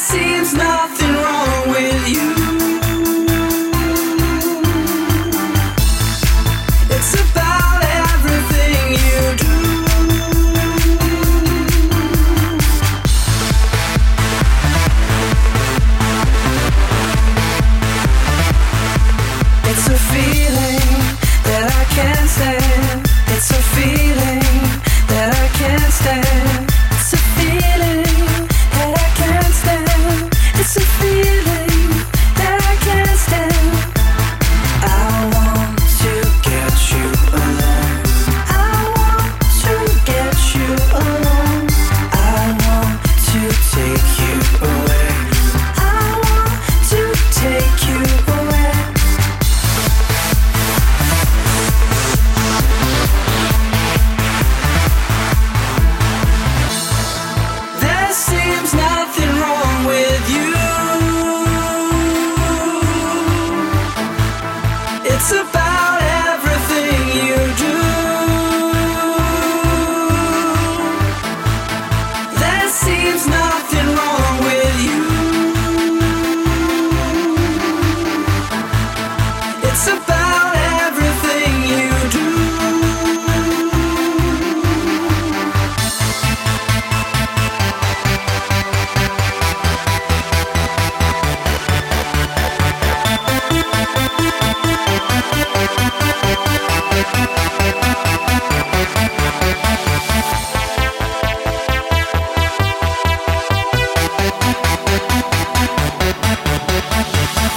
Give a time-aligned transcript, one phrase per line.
[0.00, 2.30] seems nothing wrong with you.
[6.96, 9.56] It's about everything you do.
[19.70, 20.90] It's a feeling
[21.44, 22.49] that I can't stand.
[65.22, 65.59] It's a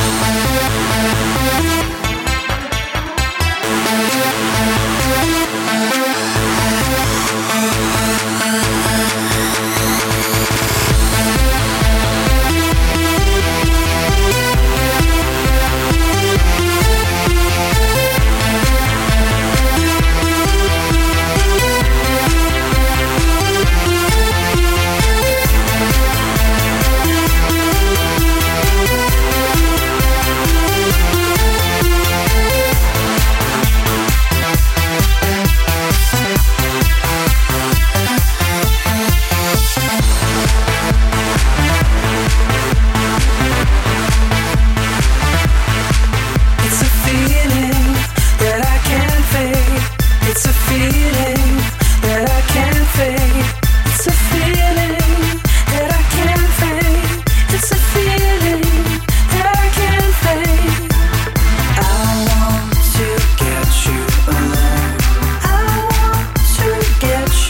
[0.00, 0.59] Bye.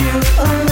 [0.01, 0.70] you alone.